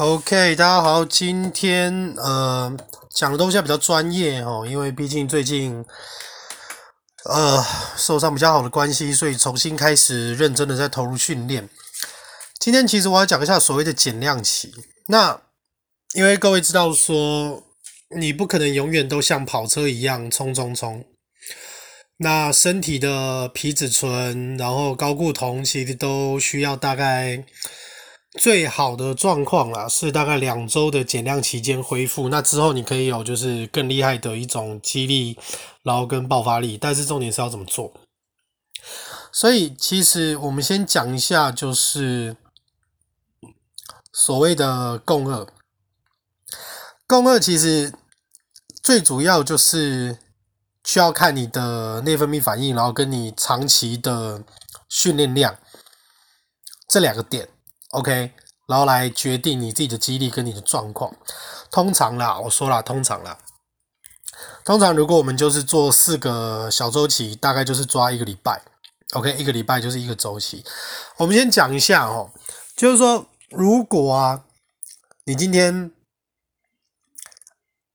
[0.00, 2.74] OK，大家好，今天呃
[3.10, 5.84] 讲的东西比较专业哦，因为毕竟最近
[7.26, 7.62] 呃
[7.98, 11.68] 受伤比较好的关系，所以重新开始认真的在投入训练。
[12.58, 14.72] 今天其实我要讲一下所谓的减量期。
[15.08, 15.38] 那
[16.14, 17.62] 因为各位知道说，
[18.16, 21.04] 你不可能永远都像跑车一样冲冲冲。
[22.16, 27.44] 那身体的皮质醇，然后高固酮，其实都需要大概
[28.38, 32.28] 最好的状况啦，是大概两周的减量期间恢复。
[32.28, 35.38] 那之后你可以有就是更厉害的一种肌力，
[35.82, 36.78] 然后跟爆发力。
[36.78, 37.92] 但是重点是要怎么做？
[39.32, 42.36] 所以其实我们先讲一下，就是
[44.12, 45.48] 所谓的共轭。
[47.06, 47.92] 共轭其实
[48.82, 50.18] 最主要就是。
[50.82, 54.42] 需要看你的内分泌反应，然后跟你长期的
[54.88, 55.58] 训练量
[56.88, 57.50] 这两个点
[57.90, 58.32] ，OK，
[58.66, 61.14] 然后来决定你自己的肌力跟你的状况。
[61.70, 63.38] 通常啦，我说啦，通常啦，
[64.64, 68.62] 通常如果我们就是做四个小周期，大概就是抓一个礼拜
[69.14, 70.64] ，OK，一个礼拜就是一个周期。
[71.18, 72.30] 我们先讲一下哦，
[72.76, 74.44] 就是说，如果啊，
[75.24, 75.92] 你今天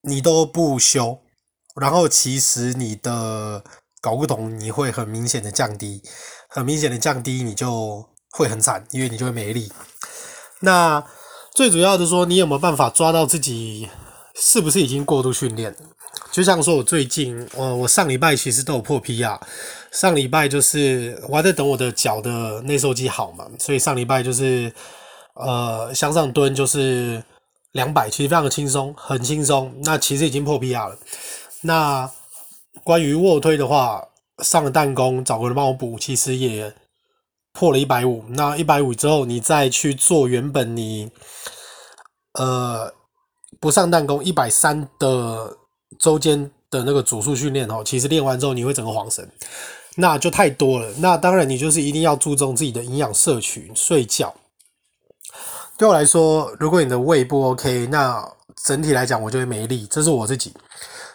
[0.01, 1.21] 你都不休。
[1.75, 3.61] 然后其实你的
[3.99, 6.01] 搞不懂你会很明显的降低，
[6.47, 9.71] 很明显的降低，你就会很惨，因为你就会没力。
[10.59, 11.03] 那
[11.53, 13.89] 最主要的说，你有没有办法抓到自己
[14.35, 15.73] 是不是已经过度训练？
[16.31, 19.39] 就像说我最近，我我上礼拜其实都有破 PR，
[19.91, 24.71] 上礼拜就是我还在等我的脚的内收肌好嘛，所以上礼拜就是
[25.35, 27.23] 呃向上蹲就是
[27.71, 29.73] 两百，其实非常的轻松，很轻松。
[29.83, 30.97] 那其实已经破 PR 了。
[31.61, 32.09] 那
[32.83, 34.03] 关于卧推的话，
[34.43, 36.73] 上了弹弓，找个人帮我补，其实也
[37.55, 38.23] 破了一百五。
[38.29, 41.09] 那一百五之后，你再去做原本你
[42.33, 42.93] 呃
[43.59, 45.57] 不上弹弓一百三的
[45.97, 49.27] 周间的那个组数训练哦，其实练完之后你会整个恍神，
[49.95, 50.91] 那就太多了。
[50.97, 54.35] 那当然，你就是一定要注重自己的营养摄取、睡觉。
[55.77, 58.25] 对我来说，如果你的胃不 OK，那
[58.63, 60.53] 整体来讲我就会没力，这是我自己。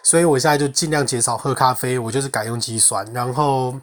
[0.03, 3.75] 所以我现在就尽量减少喝咖啡，我就是改用肌酸，然后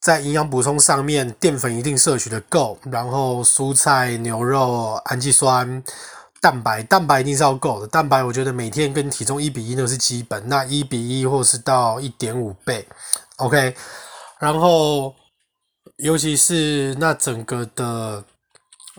[0.00, 5.82] 在营养补充上面，淀粉一定摄取的够，然后蔬菜、牛肉、氨基酸、
[6.40, 7.86] 蛋白，蛋白一定是要够的。
[7.86, 12.88] 蛋白我觉得每天跟体重一比一都是基本，那一比一或是到一点五倍
[13.36, 13.76] ，OK。
[14.38, 15.14] 然后
[15.96, 18.24] 尤其是那整个的，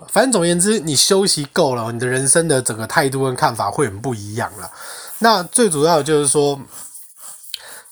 [0.07, 4.71] 反正总言之，你休息够了，你的人生的整个态度跟看法会很不一样了。
[5.17, 6.59] 那最主要就是说，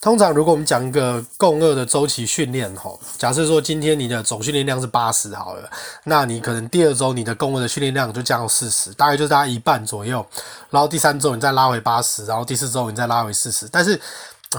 [0.00, 5.70] 通常如果我们讲一个共轭的周期训练，吼，假设说今天你的总训练量是八十好了，
[6.04, 10.26] 那你可能第二周你的共轭的训练量就降到四十，大概就是大概一半左右，
[10.70, 13.68] 然后第三周你再拉回八十，然后第四周你再拉回四十。
[13.68, 14.00] 但是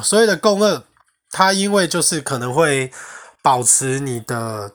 [0.03, 0.83] 所谓的共轭，
[1.31, 2.91] 它因为就是可能会
[3.41, 4.71] 保持你的，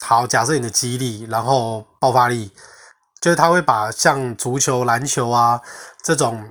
[0.00, 2.52] 好，假设你的肌力，然后爆发力。
[3.20, 5.58] 就是他会把像足球、篮球啊
[6.02, 6.46] 这种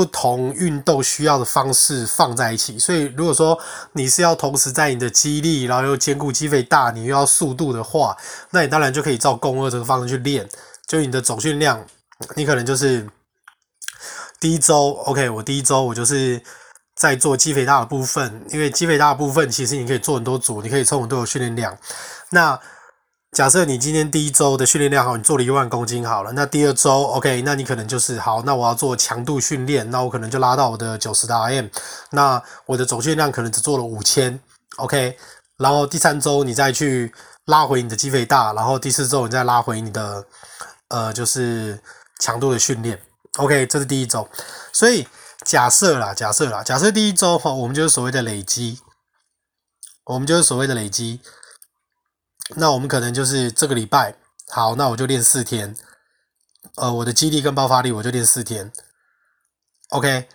[0.00, 3.58] 不同运动需要的方式放在一起，所以如果说
[3.92, 8.16] 你是要同时在你的肌力，然后又兼顾肌肥大，你又要速度的话，
[8.52, 10.48] 那你当然就可以照共二这个方式去练。
[10.86, 11.84] 就你的总训量，
[12.34, 13.06] 你可能就是
[14.40, 16.42] 第一周，OK，我第一周我就是
[16.96, 21.76] 在做肌肥大的部分，因为肌肥大的部分其实你可以做很多组，你可以充很多的训练量。
[22.30, 22.58] 那
[23.32, 31.70] 假设你今天第一周的训练量好，你做了一万公斤好了，那第二周 OK，那你可能就是好，那我要做强度训练，那我可能就拉到我的九十的 RM，
[32.10, 34.40] 那我的总训练量可能只做了五千
[34.78, 35.16] OK，
[35.58, 37.14] 然后第三周你再去
[37.44, 40.26] 拉回你的肌肥大，然后第四周你再拉回你的
[40.88, 41.80] 呃就是
[42.18, 43.00] 强度的训练
[43.36, 44.28] OK，这是第一周，
[44.72, 45.06] 所以
[45.44, 48.80] 假设啦，假设啦，假设第一周哈，我们就是所谓的累积，
[50.06, 51.20] 我们就是所谓的累积。
[52.56, 54.14] 那我们可能就是这个礼拜
[54.48, 55.76] 好，那我就练四天，
[56.76, 58.72] 呃，我的肌力跟爆发力我就练四天
[59.90, 60.26] ，OK，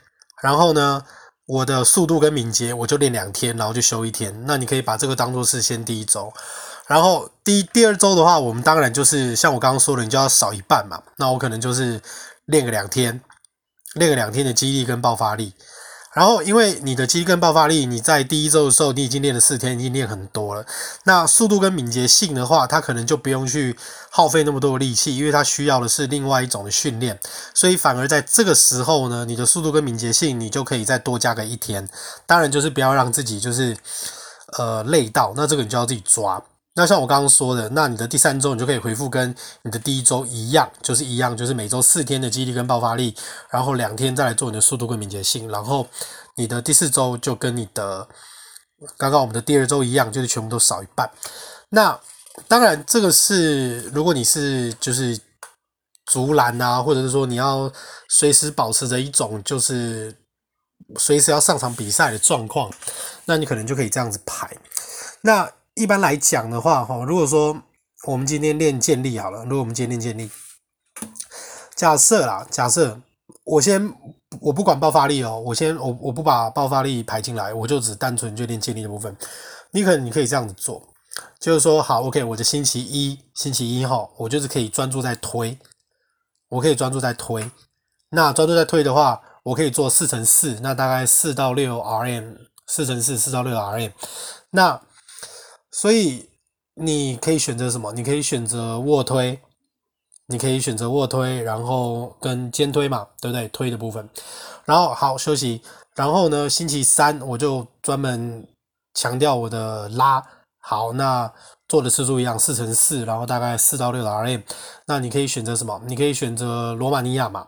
[0.41, 1.05] 然后呢，
[1.45, 4.45] 我的速度跟敏捷我就练两天，然后就休一天。
[4.45, 6.31] 那你可以把这个当做是先第一周，
[6.87, 11.01] 然后第第二周的话，我们当然就是像我刚刚说的，你就要少一半嘛。
[11.17, 12.01] 那我可能就是
[12.45, 13.21] 练个两天，
[13.95, 15.53] 练个两天的肌力跟爆发力。
[16.15, 20.65] 然后，因为你的肌跟爆发力，你在第一周的时候，你已经练了四天，已经练很多了。
[21.03, 23.77] 那速度跟敏捷性的话，它可能就不用去
[24.09, 27.19] 耗费那么多的力气，因为它需要的是另外一种的训练。
[27.53, 31.85] 所以反而在这个时候呢，你的速度跟敏捷性，你就可以再多加个一天。
[32.25, 33.75] 当然，就是不要让自己就是
[34.57, 36.41] 呃累到，那这个你就要自己抓。
[36.75, 43.15] 那像我刚刚说的，那你的第三周你就可以回复跟你的第一周一样，就是一样，就是每周四天的肌力跟爆发力，
[43.49, 45.87] 然后两天再来做你的速度跟敏捷性，然后
[46.35, 48.05] 你的第四周就跟你的
[48.97, 51.09] 刚刚我们的第二周一样，就是全部都少一半。
[51.69, 51.97] 那
[52.49, 55.17] 当然这个是如果你是就是
[56.05, 57.71] 竹篮啊，或者是说你要
[58.09, 60.13] 随时保持着一种就是
[60.99, 62.69] 随时要上场比赛的状况，
[63.23, 64.57] 那你可能就可以这样子排。
[65.21, 67.61] 那一般来讲的话，哈，如果说
[68.07, 70.31] 我们今天练健力好了，如果我们今天练健力，
[71.75, 72.97] 假设啦，假设
[73.43, 73.93] 我先
[74.39, 79.13] 我不管爆发力哦，我先我我不把爆发力排进来，我就只单纯就练健力的部分。
[79.71, 80.81] 你可能你可以这样子做，
[81.41, 85.59] 就是说好，OK，我的星期一星期一哈，我就是可以专注在推，
[86.47, 87.51] 我可以专注在推。
[88.11, 93.91] 那专注在推的话，我可以做四乘四，那大概四到六 RM，四乘四四到六 RM，
[94.51, 94.81] 那。
[95.77, 96.29] 所以
[96.75, 97.91] 你可以选择什么？
[97.91, 99.37] 你可以选择卧推，
[100.27, 103.45] 你可以选择卧推，然后跟肩推嘛，对不对？
[103.49, 104.09] 推的部分，
[104.63, 105.61] 然后好休息，
[105.93, 108.47] 然后呢，星期三我就专门
[108.93, 110.25] 强调我的拉。
[110.59, 111.29] 好，那
[111.67, 114.43] 做的次数一样，四乘四，然后大概四到六的 RM。
[114.87, 115.81] 那你可以选择什么？
[115.85, 117.45] 你可以选择罗马尼亚嘛，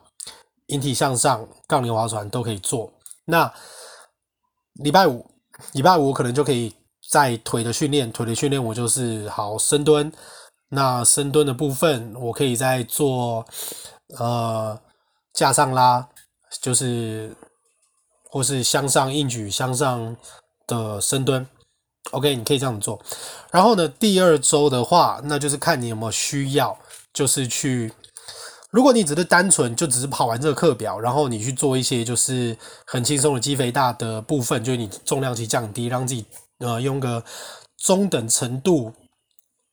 [0.65, 2.91] 引体向上、杠铃划船都可以做。
[3.23, 3.49] 那
[4.73, 5.25] 礼拜五，
[5.71, 6.75] 礼拜五可能就可以。
[7.09, 10.11] 在腿的训练，腿的训练我就是好深蹲。
[10.69, 13.45] 那深蹲的部分，我可以再做
[14.17, 14.77] 呃
[15.33, 16.05] 架上拉，
[16.61, 17.33] 就是
[18.29, 20.17] 或是向上硬举、向上
[20.67, 21.47] 的深蹲。
[22.11, 22.99] OK，你可以这样做。
[23.49, 26.77] 然后呢，第二周的话，那就是看你有没有需要，
[27.13, 27.93] 就是去。
[28.69, 36.25] 如果你只是单纯就只是跑完这个课表，然后你去做一些就是很轻松的肌肥大的部分，就是你重量去降低，让自己。
[36.59, 37.23] 呃，用个
[37.77, 38.91] 中等程度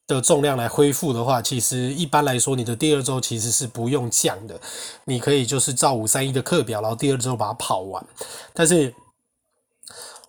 [0.06, 4.60] 的重量来恢复的话，其实一般来说，你的第二周其实是不用降的。
[5.06, 8.06] 你可以就是照五三一的课表，然后第二周把它跑完。
[8.52, 8.94] 但是，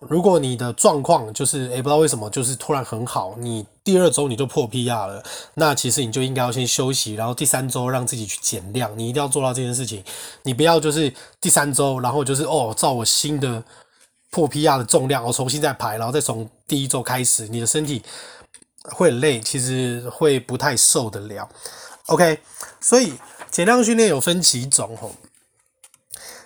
[0.00, 8.98] 如果你的状况就是诶，不知道为什么就是突然很好，你第二周你就破 PR 了，那其实你就应该要先休息，然后第三周让自己去减量。
[8.98, 10.02] 你一定要做到这件事情，
[10.42, 13.62] 你不要就是第三周，然后就是哦，照我新的。
[14.36, 18.02] 破 PR 的重量，我重新再排，然后再从第一周开始，你的身体
[18.82, 21.48] 会很累，其实会不太受得了。
[22.08, 22.38] OK，
[22.78, 23.14] 所以
[23.50, 25.12] 减量训练有分几种吼。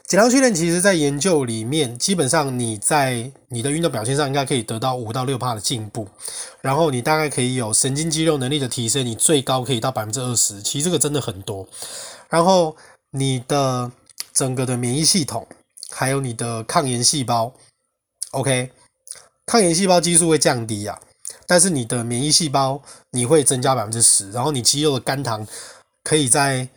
[0.06, 6.06] 减量训练其实在研究里面，基本上你在你的运动表现上应该可以得到五到六趴的进步，
[6.60, 11.66] 然后你大概可以有神经肌肉能力的提升，你最高可以到百分之二十，其实这个真的很多。
[12.28, 12.76] 然后
[13.10, 13.90] 你的
[14.32, 15.44] 整个的免疫系统，
[15.90, 17.52] 还有你的抗炎细胞。
[18.32, 18.70] OK，
[19.44, 21.00] 抗炎细胞激素会降低啊，
[21.48, 22.80] 但是你的免疫细胞
[23.10, 25.44] 你会增加百分之十，然后你肌肉的肝糖
[26.04, 26.68] 可以再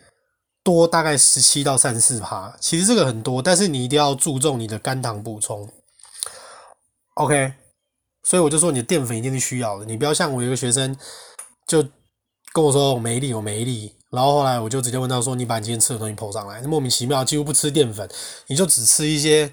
[0.64, 5.68] 多大概十七到三十四趴，其实这个很多，但是你一定要注重你的肝糖补充。
[7.14, 7.52] OK，
[8.24, 10.96] 所以我就说你的淀粉一定是需要的，你不要像我有个学生
[11.68, 11.80] 就
[12.52, 18.10] 跟我说我没力，我没力，然后后来我就直接问他说，你把你今天吃的东西 po 上来，莫名其妙几乎不吃淀粉，
[18.48, 19.52] 你就只吃一些。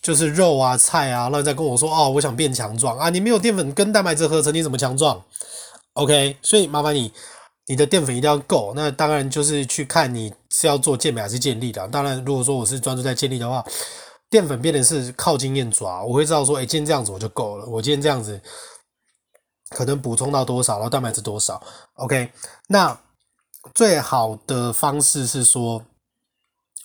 [0.00, 3.10] 就是肉啊、菜啊，然后再跟我说哦，我想变强壮啊！
[3.10, 5.22] 你没有淀粉跟蛋白质合成，你怎么强壮
[5.94, 7.12] ？OK，所以麻烦你，
[7.66, 8.72] 你的淀粉一定要够。
[8.74, 11.86] 那当然就是去看你是要做健美还是健力的。
[11.88, 13.64] 当然，如果说我是专注在健力的话，
[14.30, 17.66] 淀粉变的是靠经验抓，我会知道说，哎，今天这样子我就够了。
[17.66, 18.40] 我今天这样子
[19.70, 21.60] 可能补充到多少，然后蛋白质多少
[21.94, 22.30] ？OK，
[22.68, 22.98] 那
[23.74, 25.82] 最好的方式是说，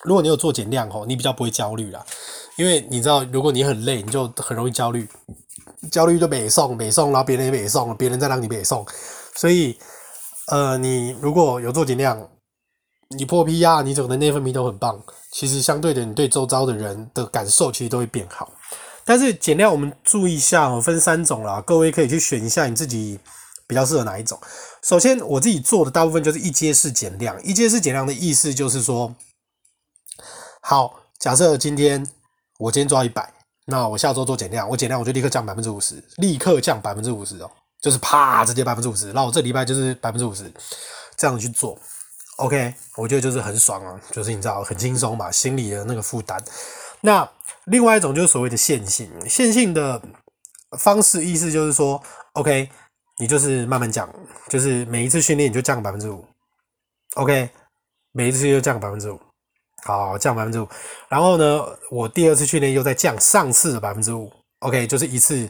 [0.05, 2.05] 如果你有做减量吼，你比较不会焦虑啦。
[2.55, 5.07] 因为你知道，如果你很累，你就很容易焦虑，
[5.91, 8.85] 焦虑就北送北送，然后别人也北送，别人再让你北送，
[9.35, 9.77] 所以，
[10.47, 12.29] 呃，你如果有做减量，
[13.17, 18.51] 你破 PR，你整个内分泌都很棒，其实相对的，你对周遭的人的感受其实都会变好。
[19.05, 23.19] 但是减量我们注意一下哦，分三种啦，各位可以去选一下你自己
[23.67, 24.39] 比较适合哪一种。
[24.83, 29.13] 首先，我自己做的大部分就是一阶式减量，一阶式减量的意思就是说，
[30.63, 32.03] 好，假设今天。
[32.59, 33.33] 我今天做到一百，
[33.65, 37.51] 那我下周做减量，我减量我就立刻降百分之五十，立刻降百分之五十哦，
[37.81, 40.49] 就是啪直接百分之五十，那我这礼拜就是百分之五十，
[41.17, 41.77] 这样去做
[42.37, 46.41] ，OK，我觉得就是很爽啊，就是你知道很轻松嘛，心里的那个负担。
[47.01, 47.27] 那
[47.65, 50.01] 另外一种就是所谓的线性，线性的
[50.77, 52.01] 方式意思就是说
[52.33, 52.69] ，OK，
[53.17, 54.07] 你就是慢慢降，
[54.47, 56.23] 就是每一次训练你就降百分之五
[57.15, 57.49] ，OK，
[58.13, 59.19] 每一次就降百分之五。
[59.85, 60.67] 好，降百分之五，
[61.09, 65.49] 然后呢，我第二次训练又再降上次的百分之五，OK，就是一次，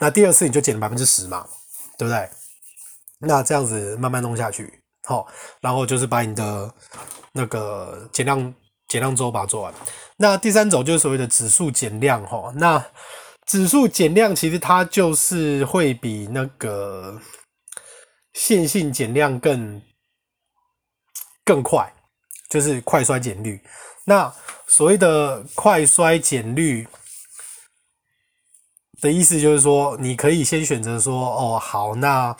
[0.00, 1.46] 那第二次你就减了百分之十嘛，
[1.96, 2.28] 对不对？
[3.20, 5.26] 那这样子慢慢弄下去，好，
[5.60, 6.74] 然后就是把你的
[7.32, 8.54] 那个减量
[8.88, 9.72] 减量周把它做完。
[10.16, 12.84] 那第三种就是所谓的指数减量，哈，那
[13.46, 17.20] 指数减量其实它就是会比那个
[18.32, 19.80] 线性减量更
[21.44, 21.90] 更快，
[22.48, 23.60] 就是快衰减率。
[24.04, 24.32] 那
[24.66, 26.86] 所谓的快衰减率
[29.00, 32.36] 的意思就是说，你可以先选择说，哦，好，那。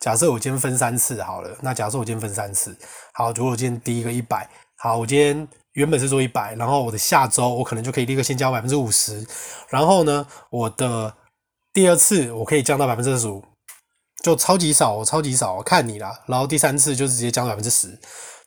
[0.00, 2.76] 假设我今天分三次好了，那假设我今天分三次，
[3.14, 9.24] 好，如果我今天第一个一百，好，我今天原本是做一百，然后我的下周我可能就可以立刻先交百分之五十，
[9.68, 11.14] 然后呢，我的
[11.72, 13.44] 第二次我可以降到百分之二十五，
[14.24, 17.96] 就超级少，超级少，看你啦，然后第三次就是直接降百分之十，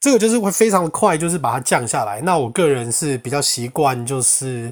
[0.05, 2.21] 这个就是会非常的快，就是把它降下来。
[2.21, 4.71] 那我个人是比较习惯，就是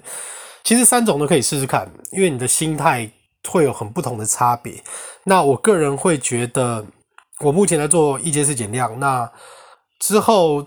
[0.64, 3.10] 其实三种都可以试试看，因为你的心态。
[3.50, 4.82] 会有很不同的差别。
[5.26, 6.86] 那我个人会觉得，
[7.42, 8.98] 我目前在做一阶式减量。
[9.02, 9.30] 那
[10.00, 10.66] 之后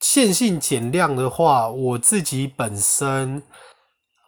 [0.00, 3.42] 线性减量的话，我自己本身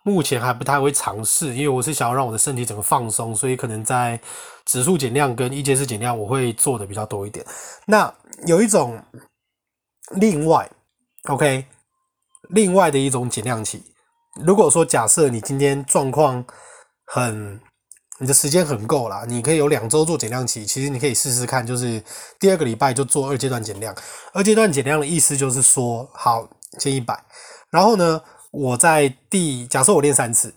[0.03, 4.21] 目前还不太会尝试，因为我是想要让我的身体整个放松，所以可能在
[4.67, 7.43] 指数减量跟一阶式减量，我会做的比较多一点。
[7.87, 8.13] 那
[8.47, 9.03] 有一种
[10.17, 10.71] 另外
[11.29, 11.67] ，OK，
[12.51, 13.83] 另外的一种减量期。
[14.45, 16.45] 如果说假设你今天状况
[17.07, 17.61] 很
[18.21, 20.67] 你的时间很够啦，你可以有两周做减量期。
[20.67, 22.03] 其实你可以试试看，就是
[22.39, 23.95] 第二个礼拜就做二阶段减量。
[24.33, 26.49] 二阶段减量的意思就是说，好，
[26.79, 27.25] 先一百，
[27.71, 30.55] 然后呢，我在第假设我练三次，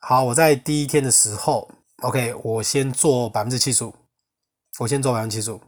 [0.00, 1.68] 好，我在第一天的时候
[2.02, 3.94] ，OK，我先做百分之七十五，
[4.78, 5.60] 我先做百分之七十五，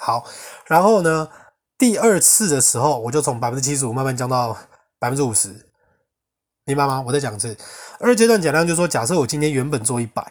[0.00, 0.24] 好，
[0.66, 1.28] 然后呢，
[1.84, 4.56] 第二次的时候，我就从百分之七十五慢慢降到
[4.98, 5.54] 百分之五十。
[6.64, 7.04] 明白吗？
[7.06, 7.54] 我再讲一次，
[8.00, 10.26] 二阶段减量就是说，假设我今天原本做一百，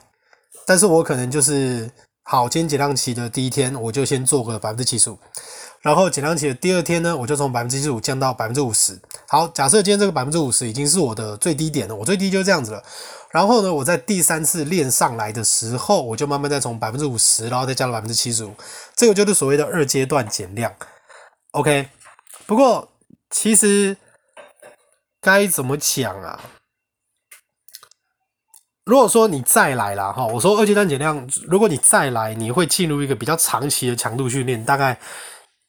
[0.66, 1.92] 但是我可能就是
[2.24, 5.20] 好，今天减量期的第一天，我就先做个百分之七十五，
[5.84, 9.00] 然后减量期的第二天呢，我就从百分之七十五降到百分之五十。
[9.28, 12.84] 好，假设今天这个百分之五十已经是我的最低点了，我最低就是这样子了。
[13.30, 18.56] 然后呢，我在第三次练上来的时候，我就慢慢再从百分之五十，然后再加到百分之七十五，
[18.96, 20.74] 这个就是所谓的二阶段减量。
[21.54, 21.90] OK，
[22.46, 22.92] 不过
[23.32, 23.98] 其实。
[25.26, 26.38] 该怎么讲啊？
[28.84, 35.00] 如果说你再来了哈，我说二阶段减量，如果你再来，你会进入一个比较长期的强度训练，大概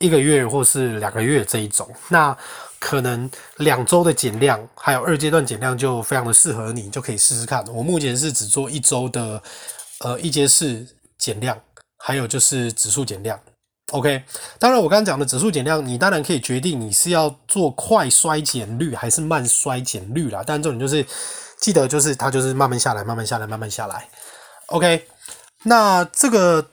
[0.00, 2.36] 一个月或是两个月这一种，那
[2.80, 7.64] 可能两周的减量，还有二阶段减量就非常的适合你，就可以试试看。
[7.68, 9.40] 我目前是只做一周的
[10.00, 10.84] 呃一阶式
[11.16, 11.56] 减量，
[11.98, 13.38] 还有就是指数减量。
[13.94, 14.24] OK，
[14.58, 20.42] 当然我刚刚讲的指数减量，你当然可以决定你是要做快衰减率还是慢衰减率啦。
[20.44, 21.06] 但重点就是
[21.60, 24.08] 记得，就是它就是慢慢下来，慢慢下来，慢慢下来。
[24.66, 25.06] OK，
[25.62, 26.70] 那这个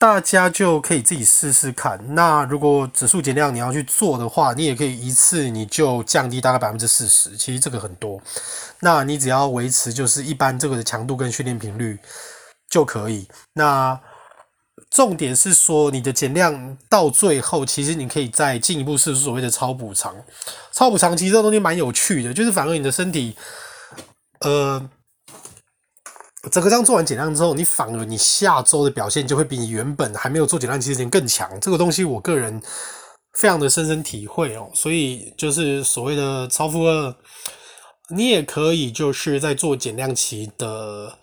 [0.00, 2.16] 大家就可以自己试试看。
[2.16, 8.20] 那如果指数减量你要去做的话，你也可以一次你就降低大概百分之四十，其实这个很多。
[8.80, 12.00] 那你只要维持就是一般这个的强度跟训练频率
[12.68, 13.28] 就可以。
[13.52, 14.00] 那
[14.90, 20.16] 重点是说，你的减量到最后，其实你可以再进一步试试所谓的超补偿。
[20.72, 23.36] 超补偿其实这东西蛮有趣的，就是反而你的身体，
[24.40, 24.88] 呃，
[26.50, 31.60] 整个这样做完减量之后，你反而你下周的表现就会比你原本还没有做减量期之前更强。
[31.60, 32.60] 这个东西我个人
[33.34, 34.70] 非常的深深体会哦。
[34.74, 37.14] 所以就是所谓的超负荷，
[38.08, 41.18] 你也可以就是在做减量期的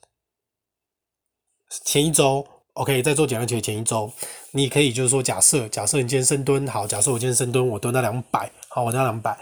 [1.84, 2.48] 前一周。
[2.76, 4.12] OK，在做减量期的前一周，
[4.52, 9.38] 你可以就是说，假设假设你今天深蹲好，假设我今天深蹲我蹲到两百，好，我蹲到两百，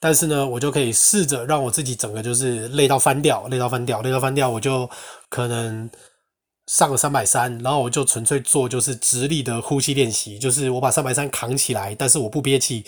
[0.00, 4.88] 但是呢，我就可以试着让我自己整个就是累到翻掉，累到翻掉，累到翻掉，我就
[5.28, 5.90] 可能
[6.66, 12.82] 上个三百三，然后我就纯粹做就是直立的呼吸练习，就是我把三百三扛起来，但是我不憋气，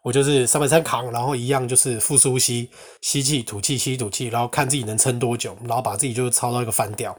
[0.00, 2.70] 我就是三百三扛，然后一样就是腹式呼吸，
[3.02, 7.14] 吸气吐气，吸吐气，然后看自己能撑多久，然后把自己就操到一个翻掉。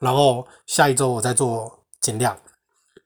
[0.00, 2.36] 然后下一周我再做减量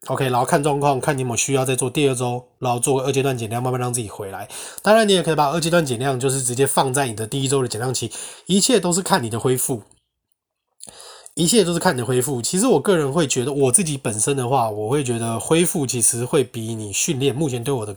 [0.07, 4.49] ，OK，然后看状况，看你有没有需要再做第二周，然后做个二阶段减量，慢慢让自己回来。
[4.83, 8.11] 当然，你也可以把二阶段减量就是直接放在你的第一周的减量期，
[8.47, 9.83] 一切都是看你的恢复。
[11.35, 12.41] 一切都是看你的恢复。
[12.41, 17.35] 其实我个人会觉得，我自己本身的话，我会觉得恢复其实会比你训练。
[17.35, 17.97] 目前对我的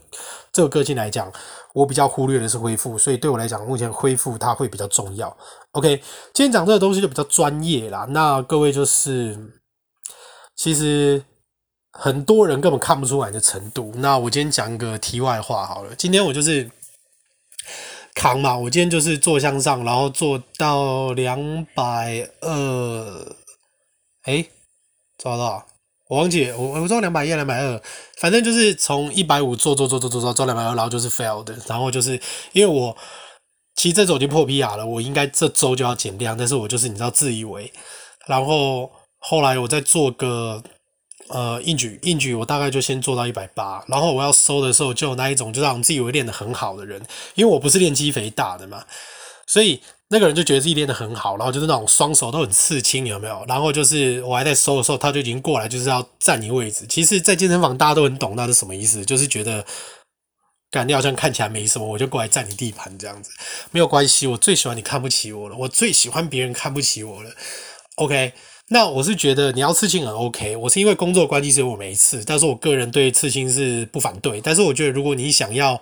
[0.52, 1.32] 这个个性来讲，
[1.72, 5.36] 我比较忽略的是恢复，所以对我来讲，目前恢复它会比较重要。
[5.70, 5.96] OK，
[6.34, 8.06] 今天讲这个东西就比较专业啦。
[8.10, 9.38] 那各位就是，
[10.56, 11.22] 其实
[11.92, 13.92] 很多人根本看不出来的程度。
[13.96, 16.70] 那我今天讲一个题外话好了，今天我就是。
[18.18, 23.36] 扛嘛，我今天就是做向上，然后做到两百二，
[24.22, 24.44] 哎，
[25.16, 25.64] 抓到，
[26.08, 27.80] 我忘记我我做两百一两百二，
[28.20, 32.20] 反正就是从一百五做做做做做做做两百二，然后就是 fail 的，然后就是
[32.52, 32.96] 因为我
[33.76, 37.72] 其实这周已经破 PR 了，我应该这周就要减量，但是我就是你知道自以为，
[38.26, 40.60] 然后后来我再做个
[41.28, 47.02] 呃硬举硬举，我大概就先做到一百八，然后我要收的时候就有那一种就让自以为练得很好的人，
[47.34, 48.84] 因为我不是练肌肥大的嘛，
[49.46, 49.80] 所以。
[50.10, 53.44] 那个人就觉得自己练得很好，然后就是那种双手都很刺青，有没有？
[53.46, 56.86] 然后就是我还在收的时候，他就已经过来，就是要占你位置。
[56.88, 59.62] 其实，在健身房大家都很懂那是什么意思，就是觉得，
[60.70, 63.30] 感觉好像看起来没什么，我就过来占你地盘这样子，
[63.70, 64.26] 没有关系。
[64.26, 67.30] 我最喜欢你看不起我了，我最喜欢别人看不起我了。
[67.96, 68.32] OK，
[68.68, 74.40] 那我是觉得你要刺青很 OK，我是因为工作关系所以我没刺，但是我个人对刺青是不反对。
[74.40, 75.80] 但是我觉得如果你想要。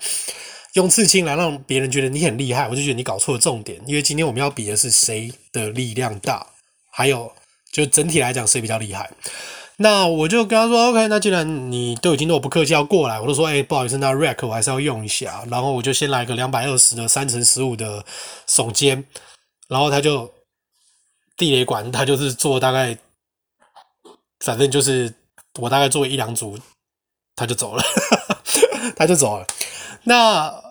[0.75, 3.81] 用刺青来让别人觉得你很厉害，我就觉得你搞错了重点。
[3.87, 6.47] 因为今天我们要比的是谁的力量大，
[6.93, 7.33] 还有
[7.73, 9.11] 就整体来讲谁比较厉害。
[9.78, 15.43] 那我就跟他说：“OK，那既然你都已经对我不客气要过来，我就说：哎、不好意思，那 rack 我还是要用一下。
[15.50, 18.05] 然后我就先来个两百二十的三乘十五的
[18.47, 19.02] 耸肩，
[19.69, 20.31] 然后他就
[21.37, 22.99] 地雷管，他就是做大概，
[24.40, 25.14] 反正就是
[25.61, 26.59] 我大概做一两组，
[27.35, 27.83] 他就走了，
[28.97, 29.47] 他就走了。
[30.05, 30.62] 那。”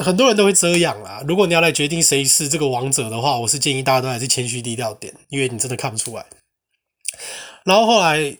[0.00, 1.24] 很多人都会这样啦。
[1.26, 6.26] 如果你要来决定谁是这个王者的话，我是建议大家都还是谦虚低调点，因为你真的看不出来。
[7.64, 8.36] 然后后来，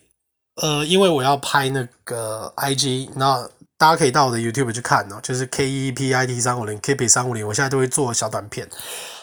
[0.56, 3.48] 呃，因为我要拍那个 IG，那
[3.78, 8.68] 大家可以到我的 YouTube 去看哦，就是 K E P I T 三五零 K P 三五零，我现在都会做小短片。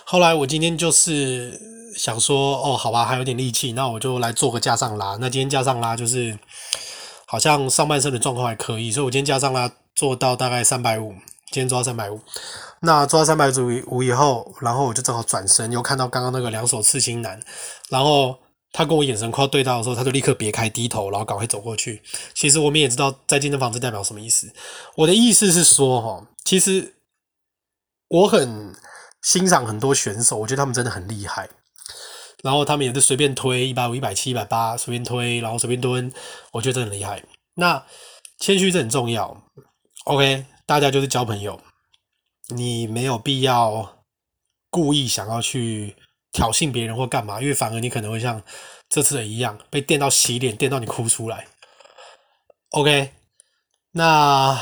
[0.04, 1.62] 后来我今天就是
[1.96, 5.18] 想说，哦，好吧，还有点力气，那我就来做个架上拉。
[5.20, 6.38] 那今天架上拉就是
[7.26, 11.14] 好像上半身的状况还可以，所以我今天架上拉做到大概三百五。
[11.52, 12.20] 今天做到三百五，
[12.82, 13.50] 那做到三百
[13.88, 17.40] 五以后，然后我就正好转身，又看到刚刚那个两手刺青男，
[17.88, 18.36] 然后
[18.74, 22.02] 他跟我眼神快要对到的时候，他就立刻别开低头，然后赶快走过去。
[22.34, 24.52] 其实我们也知道，在健身房这代表什么意思。
[24.96, 26.96] 我的意思是说，哈，其实
[28.10, 28.76] 我很
[29.22, 31.48] 欣赏很多选手，我觉得他们真的很厉害，
[32.46, 36.14] 然后他们也是随便推一百五、一百七、一百八，随便推，然后随便蹲，
[36.52, 37.24] 我觉得真的很厉害。
[37.56, 37.84] 那
[38.38, 39.36] 谦虚是很重要
[40.06, 40.46] ，OK。
[40.68, 41.60] 大家就是交朋友，
[42.56, 44.04] 你没有必要
[44.70, 45.96] 故意想要去
[46.32, 48.42] 挑衅别人或干嘛，因为反而你可能会像
[48.90, 51.48] 这次的一样被电到洗脸，电到你哭出来。
[52.72, 53.12] OK，
[53.92, 54.60] 那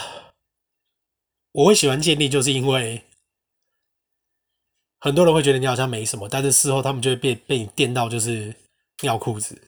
[1.51, 3.03] 我会喜欢健力，就是因为
[5.03, 8.55] 很多人会觉得你好像没什么，但是事后他们就会被被你电到就是
[9.01, 9.61] 尿裤子。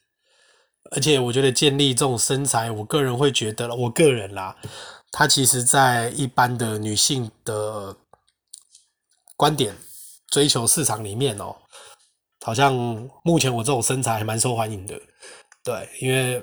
[0.92, 4.56] 而且我觉得建立这种身材，我个人会觉得，我个人啦。
[5.12, 7.94] 他其实，在一般的女性的
[9.36, 9.76] 观点
[10.28, 11.54] 追求市场里面哦，
[12.46, 12.74] 好像
[13.26, 14.98] 目前我这种身材还蛮受欢迎的。
[15.66, 16.42] 对，因为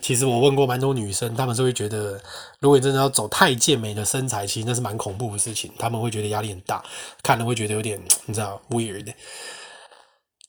[0.00, 2.20] 其实我问过蛮多女生，她们是会觉得，
[2.60, 6.82] 如果你真的要走太健美的身材，其实那是蛮恐怖的事情，她们会觉得压力很大，
[7.22, 9.12] 看了会觉得有点你知道 weird。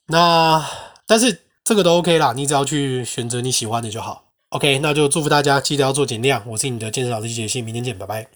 [0.07, 0.63] 那
[1.07, 4.23] 但是这个都 OK 啦，你只要去选择你喜欢的就好。
[4.49, 6.41] OK，那就祝福大家记得要做减量。
[6.47, 8.27] 我是你的健身老师杰西，明天见，拜拜。